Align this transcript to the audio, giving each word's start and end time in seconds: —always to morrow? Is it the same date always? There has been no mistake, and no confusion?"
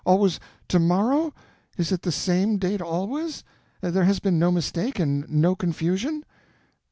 —always 0.03 0.39
to 0.67 0.79
morrow? 0.79 1.31
Is 1.77 1.91
it 1.91 2.01
the 2.01 2.11
same 2.11 2.57
date 2.57 2.81
always? 2.81 3.43
There 3.81 4.05
has 4.05 4.17
been 4.17 4.39
no 4.39 4.51
mistake, 4.51 4.97
and 4.97 5.29
no 5.29 5.55
confusion?" 5.55 6.25